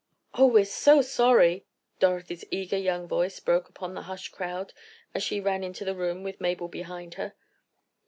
[0.33, 1.63] "Oh, we're so sorry,"
[1.99, 4.73] Dorothy's eager young voice broke upon the hushed crowd,
[5.13, 7.33] as she ran into the room, with Mabel behind her.